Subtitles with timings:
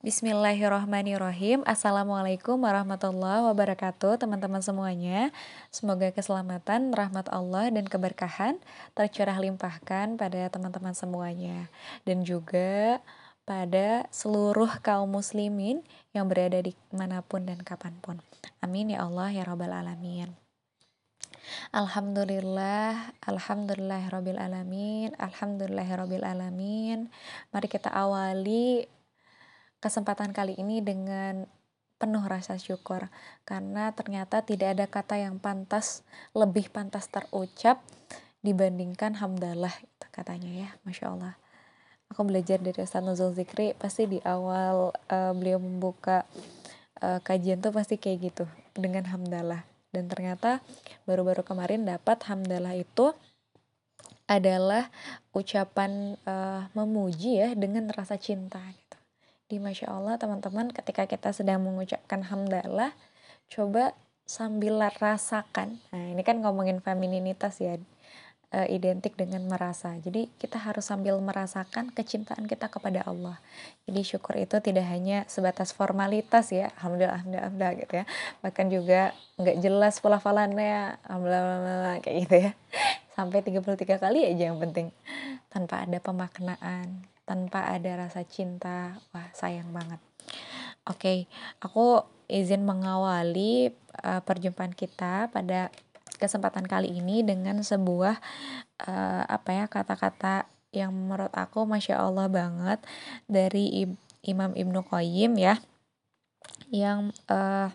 [0.00, 1.60] Bismillahirrahmanirrahim.
[1.68, 5.28] Assalamualaikum warahmatullahi wabarakatuh Teman-teman semuanya.
[5.68, 8.56] Semoga keselamatan, rahmat Allah dan keberkahan
[8.96, 11.68] Tercurah limpahkan pada teman-teman semuanya.
[12.08, 13.04] Dan juga
[13.44, 15.84] pada seluruh kaum muslimin
[16.16, 18.24] Yang berada di mana pun dan kapan pun.
[18.64, 20.32] Amin ya Allah ya Rabbal Alamin.
[21.76, 27.12] Alhamdulillah, Alhamdulillah Rabbil Alamin, Alhamdulillah Rabbil Alamin.
[27.52, 28.88] Mari kita awali
[29.80, 31.48] kesempatan kali ini dengan
[32.00, 33.12] penuh rasa syukur.
[33.44, 36.00] Karena ternyata tidak ada kata yang pantas
[36.32, 37.84] lebih pantas terucap
[38.40, 41.34] dibandingkan hamdalah gitu katanya ya masya Allah.
[42.10, 46.26] Aku belajar dari Ustaz Nuzul Zikri pasti di awal uh, beliau membuka
[47.04, 48.44] uh, kajian tuh pasti kayak gitu
[48.74, 49.62] dengan hamdalah.
[49.94, 50.58] Dan ternyata
[51.06, 53.14] baru-baru kemarin dapat hamdalah itu
[54.26, 54.90] adalah
[55.34, 58.62] ucapan uh, memuji ya dengan rasa cinta
[59.50, 62.94] di Masya Allah teman-teman ketika kita sedang mengucapkan hamdalah
[63.50, 65.82] coba sambil rasakan.
[65.90, 67.74] Nah ini kan ngomongin femininitas ya
[68.54, 69.90] e, identik dengan merasa.
[69.98, 73.42] Jadi kita harus sambil merasakan kecintaan kita kepada Allah.
[73.90, 78.04] Jadi syukur itu tidak hanya sebatas formalitas ya alhamdulillah alhamdulillah, alhamdulillah gitu ya.
[78.46, 79.00] Bahkan juga
[79.42, 82.52] nggak jelas pelafalannya alhamdulillah kayak gitu ya.
[83.18, 84.94] Sampai 33 kali aja yang penting
[85.50, 90.02] tanpa ada pemaknaan tanpa ada rasa cinta wah sayang banget.
[90.90, 91.18] Oke okay,
[91.62, 93.70] aku izin mengawali
[94.02, 95.70] uh, perjumpaan kita pada
[96.18, 98.18] kesempatan kali ini dengan sebuah
[98.90, 102.82] uh, apa ya kata-kata yang menurut aku masya Allah banget
[103.30, 103.86] dari
[104.26, 105.58] Imam Ibnu Qayyim ya
[106.70, 107.70] yang uh,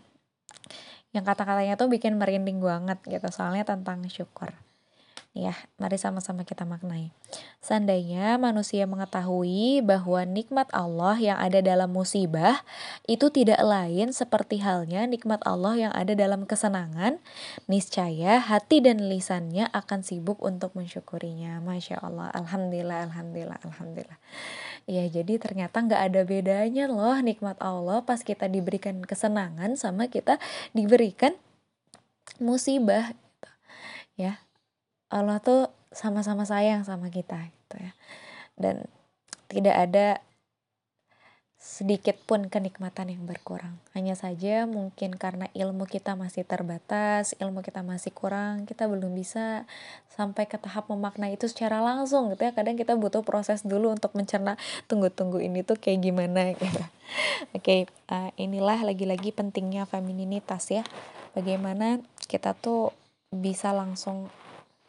[1.15, 4.51] yang kata-katanya tuh bikin merinding banget gitu soalnya tentang syukur
[5.35, 7.11] Ya, mari sama-sama kita maknai.
[7.59, 12.63] Seandainya manusia mengetahui bahwa nikmat Allah yang ada dalam musibah
[13.03, 17.19] itu tidak lain seperti halnya nikmat Allah yang ada dalam kesenangan,
[17.67, 21.59] niscaya hati dan lisannya akan sibuk untuk mensyukurinya.
[21.59, 24.19] Masya Allah, Alhamdulillah, Alhamdulillah, Alhamdulillah.
[24.87, 30.39] Ya, jadi ternyata nggak ada bedanya loh nikmat Allah pas kita diberikan kesenangan sama kita
[30.71, 31.35] diberikan
[32.39, 33.11] musibah.
[33.11, 33.49] Gitu.
[34.15, 34.44] Ya,
[35.09, 37.91] Allah tuh sama-sama sayang sama kita gitu ya
[38.59, 38.87] dan
[39.47, 40.07] tidak ada
[41.65, 43.81] sedikit pun kenikmatan yang berkurang.
[43.97, 49.65] Hanya saja mungkin karena ilmu kita masih terbatas, ilmu kita masih kurang, kita belum bisa
[50.13, 52.53] sampai ke tahap memaknai itu secara langsung gitu ya.
[52.53, 56.85] Kadang kita butuh proses dulu untuk mencerna tunggu-tunggu ini tuh kayak gimana gitu.
[57.57, 57.79] Oke, okay,
[58.13, 60.85] uh, inilah lagi-lagi pentingnya femininitas ya.
[61.33, 61.97] Bagaimana
[62.29, 62.93] kita tuh
[63.33, 64.29] bisa langsung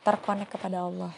[0.06, 1.10] terkonek kepada Allah.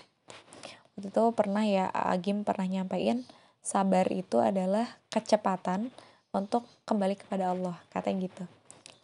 [0.97, 3.29] Waktu itu pernah ya Agim pernah nyampain
[3.61, 5.93] sabar itu adalah kecepatan
[6.33, 8.45] untuk kembali kepada Allah katanya gitu.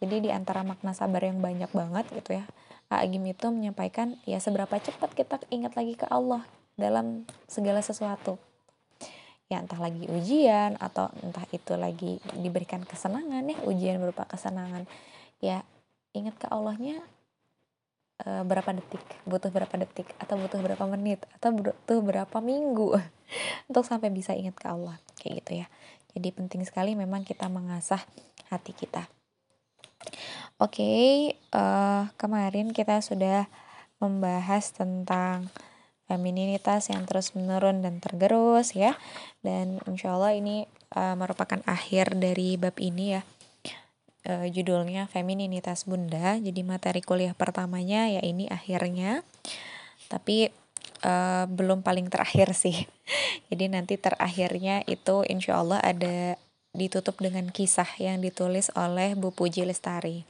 [0.00, 2.44] Jadi di antara makna sabar yang banyak banget gitu ya
[2.93, 6.44] Agim itu menyampaikan ya seberapa cepat kita ingat lagi ke Allah
[6.77, 8.37] dalam segala sesuatu?
[9.53, 14.89] Ya entah lagi ujian atau entah itu lagi diberikan kesenangan ya ujian berupa kesenangan.
[15.41, 15.65] Ya
[16.17, 17.05] ingat ke Allahnya
[18.23, 22.95] uh, berapa detik, butuh berapa detik, atau butuh berapa menit, atau butuh berapa minggu
[23.69, 25.67] untuk sampai bisa ingat ke Allah, kayak gitu ya.
[26.15, 27.99] Jadi penting sekali memang kita mengasah
[28.55, 29.11] hati kita.
[30.63, 31.11] Oke, okay,
[31.51, 33.51] uh, eh, kemarin kita sudah
[33.99, 35.51] membahas tentang
[36.07, 38.95] femininitas yang terus menurun dan tergerus ya,
[39.43, 43.23] dan insya Allah ini uh, merupakan akhir dari bab ini ya
[44.29, 46.37] uh, judulnya Femininitas Bunda.
[46.41, 49.23] Jadi materi kuliah pertamanya ya ini akhirnya.
[50.09, 50.51] Tapi
[51.05, 52.89] uh, belum paling terakhir sih.
[53.53, 56.37] Jadi nanti terakhirnya itu insya Allah ada
[56.75, 60.27] ditutup dengan kisah yang ditulis oleh Bu Puji Lestari.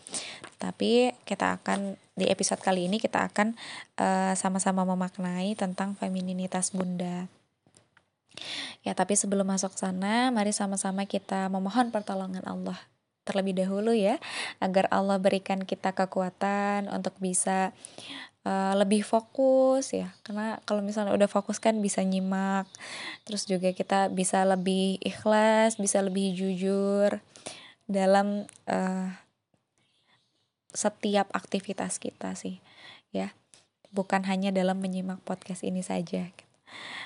[0.60, 3.56] Tapi kita akan di episode kali ini kita akan
[3.96, 7.26] uh, sama-sama memaknai tentang femininitas bunda.
[8.84, 12.76] Ya, tapi sebelum masuk sana, mari sama-sama kita memohon pertolongan Allah
[13.24, 14.20] terlebih dahulu ya
[14.60, 17.72] agar Allah berikan kita kekuatan untuk bisa
[18.44, 20.12] uh, lebih fokus ya.
[20.22, 22.68] Karena kalau misalnya udah fokus kan bisa nyimak
[23.24, 27.18] terus juga kita bisa lebih ikhlas bisa lebih jujur
[27.88, 29.08] dalam uh,
[30.76, 32.60] setiap aktivitas kita sih
[33.10, 33.32] ya.
[33.94, 36.34] Bukan hanya dalam menyimak podcast ini saja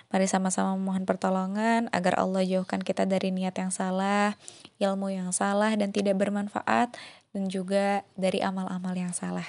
[0.09, 4.41] Mari sama-sama memohon pertolongan agar Allah jauhkan kita dari niat yang salah,
[4.81, 6.97] ilmu yang salah dan tidak bermanfaat,
[7.37, 9.45] dan juga dari amal-amal yang salah.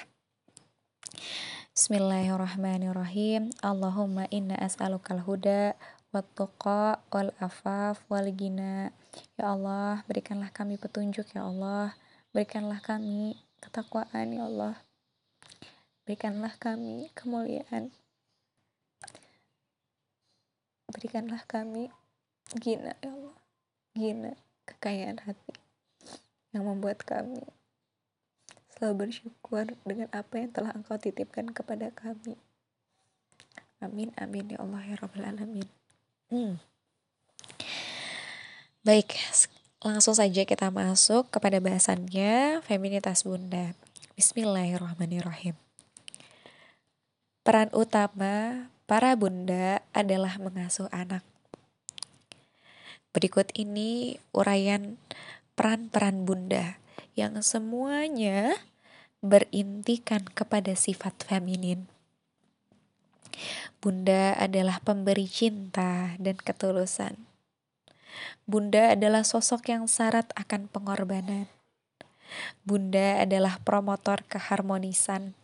[1.72, 3.56] Bismillahirrahmanirrahim.
[3.64, 5.78] Allahumma inna as'alukal huda
[6.12, 8.90] wat tuqa wal afaf wal gina
[9.38, 11.96] Ya Allah, berikanlah kami petunjuk ya Allah.
[12.30, 14.74] Berikanlah kami ketakwaan ya Allah.
[16.06, 17.90] Berikanlah kami kemuliaan.
[20.90, 21.88] Berikanlah kami
[22.58, 23.38] gina ya Allah.
[23.94, 24.32] Gina
[24.66, 25.54] kekayaan hati
[26.50, 27.42] yang membuat kami
[28.74, 32.34] selalu bersyukur dengan apa yang telah engkau titipkan kepada kami.
[33.80, 35.68] Amin, amin ya Allah ya Rabbal Alamin.
[36.32, 36.56] Hmm.
[38.80, 39.12] Baik,
[39.84, 43.76] langsung saja kita masuk kepada bahasannya feminitas bunda.
[44.16, 45.56] Bismillahirrahmanirrahim.
[47.44, 51.22] Peran utama para bunda adalah mengasuh anak.
[53.14, 54.98] Berikut ini uraian
[55.54, 56.82] peran-peran bunda
[57.14, 58.58] yang semuanya
[59.22, 61.86] berintikan kepada sifat feminin.
[63.78, 67.14] Bunda adalah pemberi cinta dan ketulusan.
[68.42, 71.46] Bunda adalah sosok yang syarat akan pengorbanan.
[72.66, 75.38] Bunda adalah promotor keharmonisan.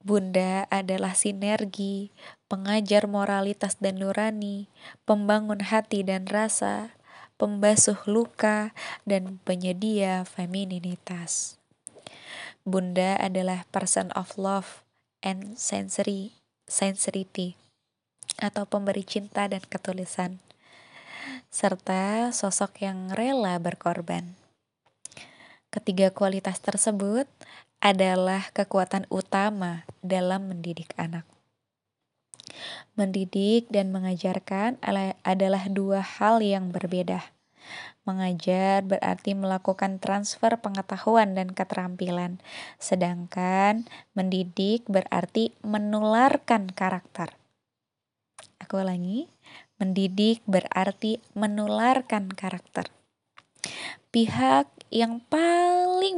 [0.00, 2.08] Bunda adalah sinergi,
[2.48, 4.72] pengajar moralitas dan nurani,
[5.04, 6.96] pembangun hati dan rasa,
[7.36, 8.72] pembasuh luka,
[9.04, 11.60] dan penyedia femininitas.
[12.64, 14.84] Bunda adalah person of love
[15.20, 16.32] and sensory
[16.64, 17.60] sincerity
[18.40, 20.40] atau pemberi cinta dan ketulisan
[21.52, 24.38] serta sosok yang rela berkorban.
[25.70, 27.26] Ketiga kualitas tersebut
[27.80, 31.24] adalah kekuatan utama dalam mendidik anak.
[32.92, 34.76] Mendidik dan mengajarkan
[35.24, 37.32] adalah dua hal yang berbeda.
[38.04, 42.40] Mengajar berarti melakukan transfer pengetahuan dan keterampilan,
[42.76, 47.32] sedangkan mendidik berarti menularkan karakter.
[48.60, 49.30] Aku ulangi,
[49.80, 52.92] mendidik berarti menularkan karakter.
[54.10, 55.69] Pihak yang paling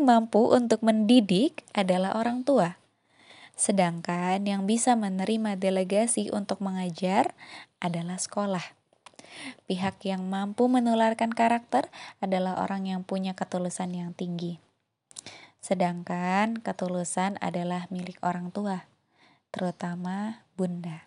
[0.06, 2.78] mampu untuk mendidik adalah orang tua.
[3.58, 7.34] Sedangkan yang bisa menerima delegasi untuk mengajar
[7.82, 8.62] adalah sekolah.
[9.66, 11.90] Pihak yang mampu menularkan karakter
[12.22, 14.62] adalah orang yang punya ketulusan yang tinggi.
[15.62, 18.86] Sedangkan ketulusan adalah milik orang tua,
[19.54, 21.06] terutama bunda.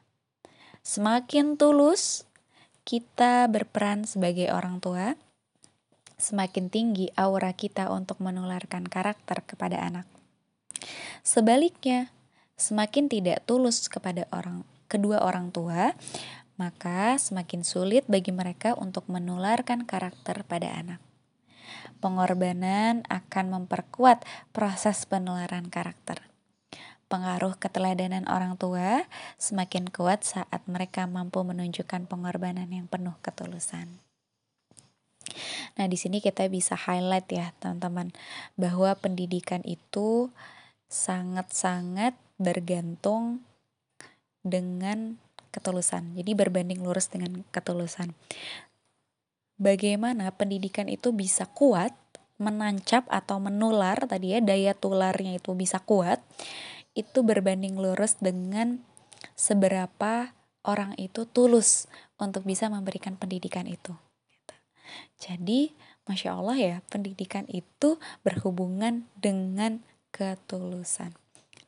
[0.86, 2.24] Semakin tulus
[2.86, 5.18] kita berperan sebagai orang tua,
[6.16, 10.08] semakin tinggi aura kita untuk menularkan karakter kepada anak.
[11.26, 12.14] Sebaliknya,
[12.56, 15.98] semakin tidak tulus kepada orang kedua orang tua,
[16.56, 21.02] maka semakin sulit bagi mereka untuk menularkan karakter pada anak.
[22.00, 24.24] Pengorbanan akan memperkuat
[24.54, 26.22] proses penularan karakter.
[27.06, 29.06] Pengaruh keteladanan orang tua
[29.38, 34.05] semakin kuat saat mereka mampu menunjukkan pengorbanan yang penuh ketulusan.
[35.76, 38.14] Nah, di sini kita bisa highlight ya, teman-teman,
[38.56, 40.30] bahwa pendidikan itu
[40.88, 43.44] sangat-sangat bergantung
[44.46, 45.18] dengan
[45.50, 46.14] ketulusan.
[46.20, 48.14] Jadi berbanding lurus dengan ketulusan.
[49.56, 51.96] Bagaimana pendidikan itu bisa kuat,
[52.36, 56.20] menancap atau menular tadi ya daya tularnya itu bisa kuat,
[56.92, 58.84] itu berbanding lurus dengan
[59.40, 60.36] seberapa
[60.68, 61.88] orang itu tulus
[62.20, 63.96] untuk bisa memberikan pendidikan itu.
[65.18, 65.74] Jadi,
[66.06, 69.82] masya Allah ya, pendidikan itu berhubungan dengan
[70.16, 71.14] ketulusan.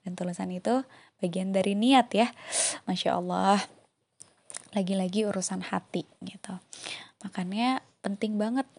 [0.08, 0.88] Dan tulusan itu
[1.20, 2.32] bagian dari niat ya,
[2.88, 3.60] masya Allah
[4.72, 6.56] lagi-lagi urusan hati gitu.
[7.26, 8.70] Makanya penting banget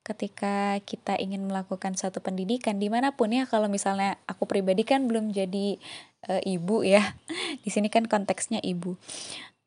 [0.00, 5.04] ketika kita ingin melakukan satu pendidikan di mana pun ya kalau misalnya aku pribadi kan
[5.04, 5.76] belum jadi
[6.24, 7.20] e, ibu ya
[7.62, 8.96] di sini kan konteksnya ibu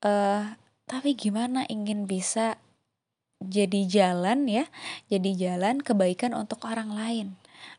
[0.02, 0.12] e,
[0.90, 2.58] tapi gimana ingin bisa
[3.46, 4.66] jadi jalan ya
[5.12, 7.28] jadi jalan kebaikan untuk orang lain.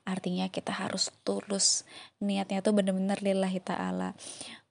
[0.04, 1.88] Artinya kita harus tulus.
[2.20, 4.12] Niatnya tuh bener-bener lillahi ta'ala.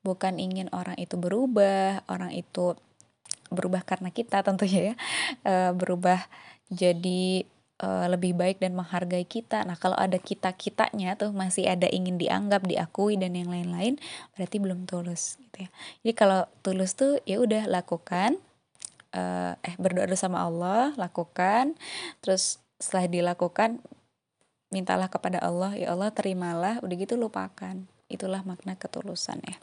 [0.06, 2.78] Bukan ingin orang itu berubah orang itu
[3.54, 4.96] berubah karena kita tentunya ya.
[5.46, 6.22] E, berubah
[6.70, 7.46] jadi
[7.78, 9.66] e, lebih baik dan menghargai kita.
[9.66, 13.98] Nah kalau ada kita kitanya tuh masih ada ingin dianggap, diakui dan yang lain-lain
[14.38, 15.70] berarti belum tulus gitu ya.
[16.06, 18.42] Jadi kalau tulus tuh ya udah lakukan
[19.14, 21.78] uh, eh berdoa sama Allah lakukan.
[22.20, 23.80] Terus setelah dilakukan
[24.74, 26.82] mintalah kepada Allah ya Allah terimalah.
[26.82, 27.86] Udah gitu lupakan.
[28.10, 29.58] Itulah makna ketulusan ya.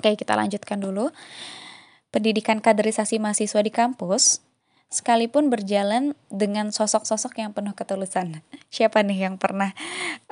[0.00, 1.12] Oke kita lanjutkan dulu.
[2.10, 4.38] Pendidikan kaderisasi mahasiswa di kampus,
[4.86, 8.38] sekalipun berjalan dengan sosok-sosok yang penuh ketulusan.
[8.74, 9.74] Siapa nih yang pernah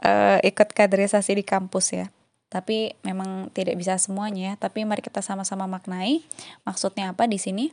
[0.07, 2.07] uh, ikut kaderisasi di kampus ya?
[2.53, 6.23] Tapi memang tidak bisa semuanya, tapi mari kita sama-sama maknai.
[6.69, 7.73] Maksudnya apa di sini.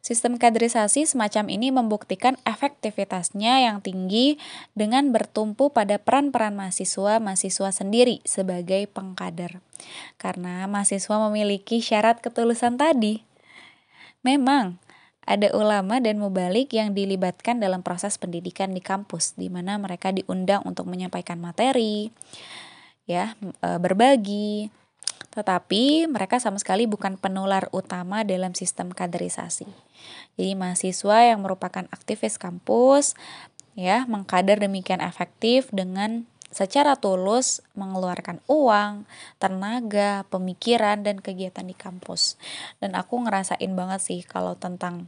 [0.00, 4.40] Sistem kaderisasi semacam ini membuktikan efektivitasnya yang tinggi
[4.72, 9.60] dengan bertumpu pada peran-peran mahasiswa-mahasiswa sendiri sebagai pengkader.
[10.16, 13.20] Karena mahasiswa memiliki syarat ketulusan tadi.
[14.24, 14.80] Memang,
[15.28, 20.64] ada ulama dan mubalik yang dilibatkan dalam proses pendidikan di kampus, di mana mereka diundang
[20.64, 22.08] untuk menyampaikan materi,
[23.04, 24.72] ya, e, berbagi,
[25.30, 29.66] tetapi mereka sama sekali bukan penular utama dalam sistem kaderisasi.
[30.34, 33.14] Jadi mahasiswa yang merupakan aktivis kampus
[33.78, 39.06] ya mengkader demikian efektif dengan secara tulus mengeluarkan uang,
[39.38, 42.34] tenaga, pemikiran dan kegiatan di kampus.
[42.82, 45.06] Dan aku ngerasain banget sih kalau tentang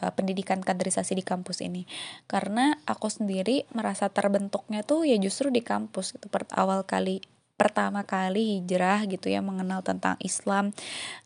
[0.00, 1.84] uh, pendidikan kaderisasi di kampus ini
[2.24, 7.20] karena aku sendiri merasa terbentuknya tuh ya justru di kampus itu per awal kali
[7.58, 10.70] pertama kali hijrah gitu ya mengenal tentang Islam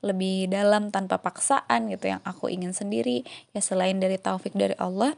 [0.01, 3.23] lebih dalam tanpa paksaan gitu yang aku ingin sendiri.
[3.53, 5.13] Ya selain dari taufik dari Allah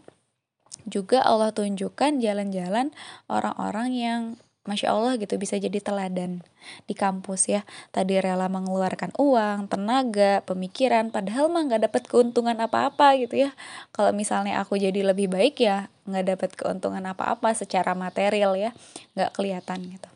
[0.84, 2.90] juga Allah tunjukkan jalan-jalan
[3.30, 4.22] orang-orang yang
[4.64, 6.40] Masya Allah gitu bisa jadi teladan
[6.88, 7.68] di kampus ya.
[7.92, 13.52] Tadi rela mengeluarkan uang tenaga pemikiran padahal mah nggak dapat keuntungan apa-apa gitu ya.
[13.92, 18.72] Kalau misalnya aku jadi lebih baik ya nggak dapat keuntungan apa-apa secara material ya
[19.16, 20.13] nggak kelihatan gitu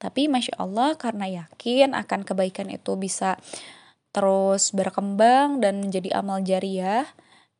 [0.00, 3.36] tapi Masya Allah karena yakin akan kebaikan itu bisa
[4.16, 7.04] terus berkembang dan menjadi amal jariah,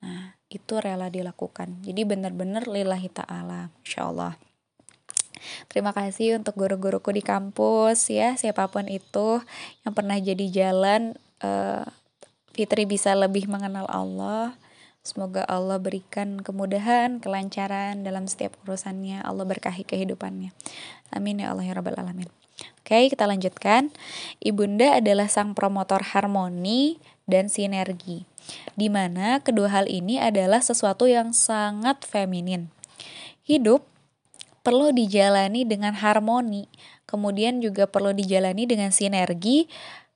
[0.00, 1.84] nah itu rela dilakukan.
[1.84, 4.34] Jadi benar-benar lillahi ta'ala, Masya Allah.
[5.68, 9.40] Terima kasih untuk guru-guruku di kampus ya, siapa pun itu
[9.84, 11.86] yang pernah jadi jalan uh,
[12.50, 14.58] Fitri bisa lebih mengenal Allah.
[15.00, 19.24] Semoga Allah berikan kemudahan, kelancaran dalam setiap urusannya.
[19.24, 20.52] Allah berkahi kehidupannya.
[21.08, 22.28] Amin ya Allah ya Rabbal Alamin.
[22.84, 23.88] Oke, kita lanjutkan.
[24.44, 28.28] Ibunda adalah sang promotor harmoni dan sinergi,
[28.76, 32.68] di mana kedua hal ini adalah sesuatu yang sangat feminin.
[33.46, 33.86] Hidup
[34.60, 36.68] perlu dijalani dengan harmoni,
[37.08, 39.64] kemudian juga perlu dijalani dengan sinergi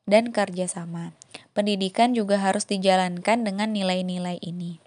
[0.05, 1.17] dan kerjasama.
[1.57, 4.81] Pendidikan juga harus dijalankan dengan nilai-nilai ini.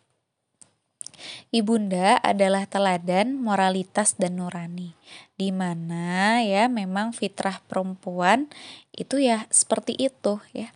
[1.50, 4.93] Ibunda adalah teladan moralitas dan nurani,
[5.33, 8.51] di mana ya memang fitrah perempuan
[8.93, 10.69] itu ya seperti itu ya.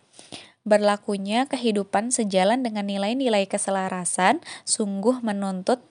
[0.62, 5.82] Berlakunya kehidupan sejalan dengan nilai-nilai keselarasan sungguh menuntut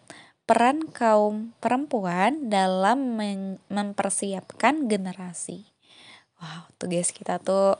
[0.48, 3.20] peran kaum perempuan dalam
[3.68, 5.68] mempersiapkan generasi.
[6.40, 7.78] Wow, tugas kita tuh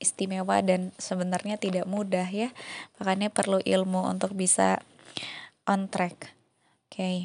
[0.00, 2.50] istimewa dan sebenarnya tidak mudah ya.
[2.98, 4.82] Makanya perlu ilmu untuk bisa
[5.68, 6.34] on track.
[6.90, 6.96] Oke.
[6.96, 7.18] Okay.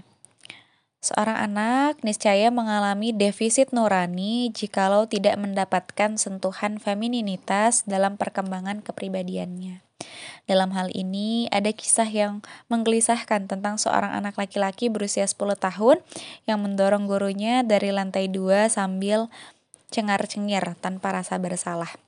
[1.06, 9.86] Seorang anak niscaya mengalami defisit nurani jikalau tidak mendapatkan sentuhan femininitas dalam perkembangan kepribadiannya.
[10.50, 12.42] Dalam hal ini, ada kisah yang
[12.74, 16.02] menggelisahkan tentang seorang anak laki-laki berusia 10 tahun
[16.50, 19.30] yang mendorong gurunya dari lantai dua sambil
[19.94, 22.05] cengar-cengir tanpa rasa bersalah.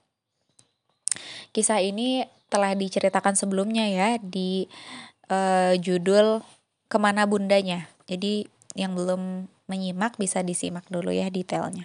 [1.52, 4.64] Kisah ini telah diceritakan sebelumnya ya di
[5.28, 6.40] uh, judul
[6.88, 7.84] Ke mana Bundanya.
[8.08, 11.84] Jadi yang belum menyimak bisa disimak dulu ya detailnya.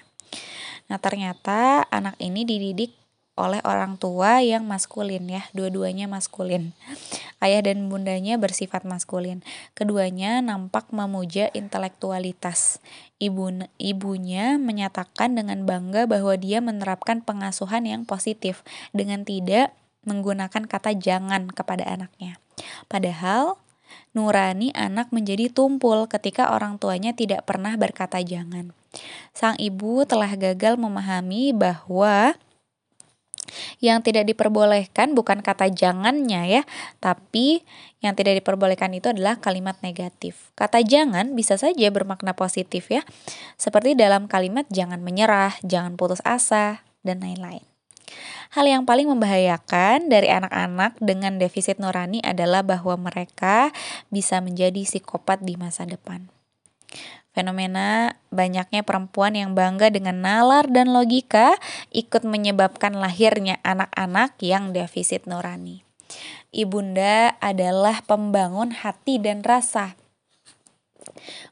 [0.88, 2.96] Nah ternyata anak ini dididik
[3.34, 6.78] oleh orang tua yang maskulin ya, dua-duanya maskulin.
[7.42, 9.42] Ayah dan bundanya bersifat maskulin.
[9.74, 12.78] Keduanya nampak memuja intelektualitas.
[13.18, 18.62] Ibu ibunya menyatakan dengan bangga bahwa dia menerapkan pengasuhan yang positif
[18.94, 19.74] dengan tidak
[20.06, 22.38] menggunakan kata jangan kepada anaknya.
[22.86, 23.58] Padahal
[24.14, 28.78] nurani anak menjadi tumpul ketika orang tuanya tidak pernah berkata jangan.
[29.34, 32.38] Sang ibu telah gagal memahami bahwa
[33.84, 36.64] yang tidak diperbolehkan bukan kata jangannya ya,
[37.04, 37.68] tapi
[38.00, 40.56] yang tidak diperbolehkan itu adalah kalimat negatif.
[40.56, 43.04] Kata jangan bisa saja bermakna positif ya,
[43.60, 47.62] seperti dalam kalimat jangan menyerah, jangan putus asa, dan lain-lain.
[48.54, 53.74] Hal yang paling membahayakan dari anak-anak dengan defisit nurani adalah bahwa mereka
[54.14, 56.33] bisa menjadi psikopat di masa depan.
[57.34, 61.58] Fenomena banyaknya perempuan yang bangga dengan nalar dan logika
[61.90, 65.82] ikut menyebabkan lahirnya anak-anak yang defisit nurani.
[66.54, 69.98] Ibunda adalah pembangun hati dan rasa.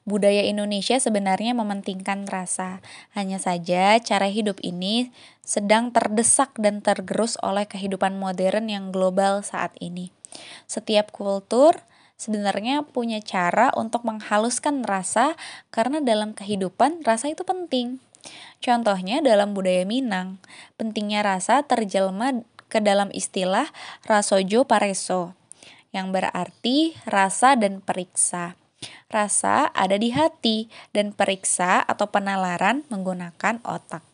[0.05, 2.79] Budaya Indonesia sebenarnya mementingkan rasa,
[3.17, 5.09] hanya saja cara hidup ini
[5.41, 10.13] sedang terdesak dan tergerus oleh kehidupan modern yang global saat ini.
[10.69, 11.81] Setiap kultur
[12.21, 15.33] sebenarnya punya cara untuk menghaluskan rasa
[15.73, 17.97] karena dalam kehidupan rasa itu penting.
[18.61, 20.37] Contohnya dalam budaya Minang,
[20.77, 23.73] pentingnya rasa terjelma ke dalam istilah
[24.05, 25.33] rasojo pareso
[25.89, 28.53] yang berarti rasa dan periksa.
[29.09, 34.05] Rasa ada di hati dan periksa atau penalaran menggunakan otak.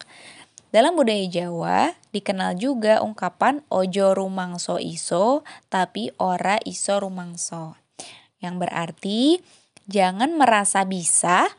[0.67, 7.86] Dalam budaya Jawa, dikenal juga ungkapan ojo rumangso iso, tapi ora iso rumangso.
[8.43, 9.21] Yang berarti,
[9.89, 11.49] jangan merasa bisa,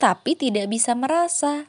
[0.00, 1.68] tapi tidak bisa merasa.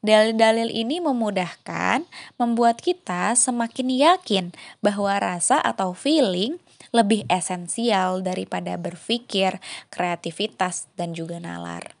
[0.00, 2.08] Dalil-dalil ini memudahkan,
[2.40, 4.46] membuat kita semakin yakin
[4.80, 6.56] bahwa rasa atau feeling
[6.90, 9.60] lebih esensial daripada berpikir,
[9.92, 11.92] kreativitas, dan juga nalar.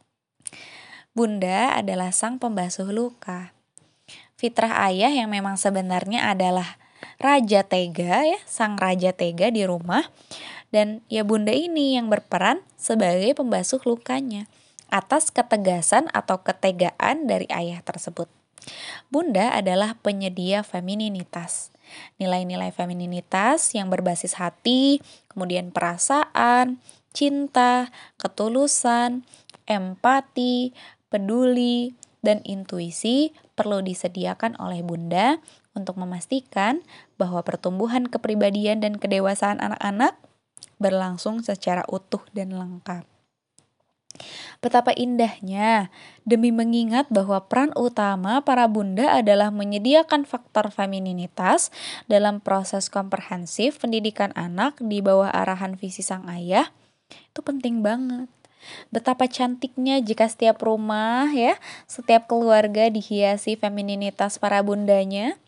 [1.12, 3.52] Bunda adalah sang pembasuh luka
[4.40, 6.80] fitrah ayah yang memang sebenarnya adalah
[7.20, 10.08] raja tega ya, sang raja tega di rumah
[10.70, 14.46] dan ya bunda ini yang berperan sebagai pembasuh lukanya
[14.90, 18.26] atas ketegasan atau ketegaan dari ayah tersebut.
[19.08, 21.72] Bunda adalah penyedia femininitas.
[22.22, 26.78] Nilai-nilai femininitas yang berbasis hati, kemudian perasaan,
[27.10, 29.26] cinta, ketulusan,
[29.66, 30.76] empati,
[31.10, 35.40] peduli, dan intuisi perlu disediakan oleh Bunda
[35.72, 36.84] untuk memastikan
[37.16, 40.18] bahwa pertumbuhan kepribadian dan kedewasaan anak-anak
[40.80, 43.04] berlangsung secara utuh dan lengkap.
[44.60, 45.88] Betapa indahnya
[46.28, 51.72] demi mengingat bahwa peran utama para bunda adalah menyediakan faktor femininitas
[52.04, 56.68] dalam proses komprehensif pendidikan anak di bawah arahan visi sang ayah.
[57.32, 58.28] Itu penting banget.
[58.92, 61.56] Betapa cantiknya jika setiap rumah ya,
[61.88, 65.40] setiap keluarga dihiasi femininitas para bundanya.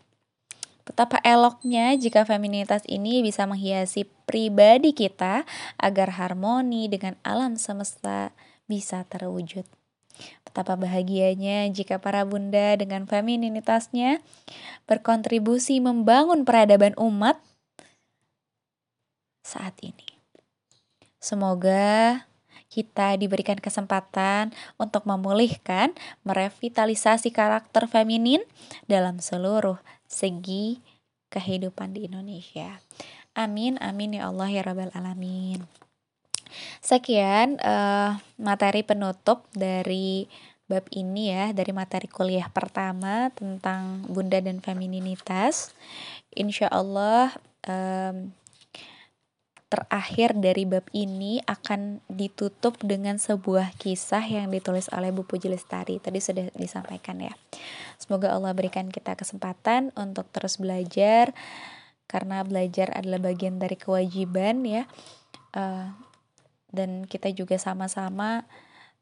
[0.83, 5.47] Betapa eloknya jika femininitas ini bisa menghiasi pribadi kita
[5.79, 8.35] agar harmoni dengan alam semesta
[8.67, 9.63] bisa terwujud.
[10.43, 14.21] Betapa bahagianya jika para bunda dengan femininitasnya
[14.85, 17.39] berkontribusi membangun peradaban umat
[19.41, 20.05] saat ini.
[21.17, 22.27] Semoga
[22.73, 24.49] kita diberikan kesempatan
[24.81, 25.93] untuk memulihkan,
[26.25, 28.41] merevitalisasi karakter feminin
[28.89, 29.77] dalam seluruh
[30.13, 30.77] segi
[31.33, 32.77] kehidupan di Indonesia.
[33.33, 35.65] Amin, amin ya Allah ya Rabbal 'Alamin.
[36.85, 40.29] Sekian uh, materi penutup dari
[40.69, 45.73] bab ini ya, dari materi kuliah pertama tentang bunda dan femininitas.
[46.37, 47.33] Insya Allah
[47.65, 48.29] um,
[49.73, 55.97] terakhir dari bab ini akan ditutup dengan sebuah kisah yang ditulis oleh Bu Puji Lestari.
[55.97, 57.33] Tadi sudah disampaikan ya.
[57.97, 61.33] Semoga Allah berikan kita kesempatan untuk terus belajar
[62.05, 64.85] karena belajar adalah bagian dari kewajiban ya.
[65.57, 65.89] Uh,
[66.69, 68.45] dan kita juga sama-sama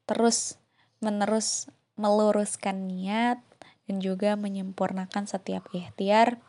[0.07, 0.55] terus
[1.03, 1.67] menerus
[1.99, 3.43] meluruskan niat
[3.91, 6.39] dan juga menyempurnakan setiap ikhtiar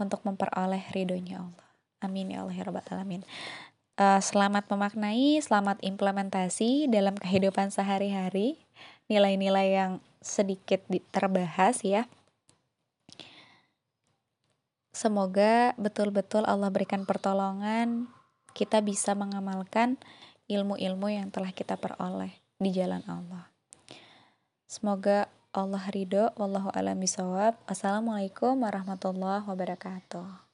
[0.00, 1.71] untuk memperoleh ridhonya Allah.
[2.02, 3.22] Amin ya Allah ya Rabbal Alamin.
[3.94, 8.58] Uh, selamat memaknai, selamat implementasi dalam kehidupan sehari-hari.
[9.06, 10.82] Nilai-nilai yang sedikit
[11.14, 12.10] terbahas ya.
[14.92, 18.12] Semoga betul-betul Allah berikan pertolongan,
[18.52, 19.96] kita bisa mengamalkan
[20.46, 23.48] ilmu-ilmu yang telah kita peroleh di jalan Allah.
[24.68, 27.56] Semoga Allah ridho, wallahu alam bisawab.
[27.68, 30.51] Assalamualaikum warahmatullahi wabarakatuh.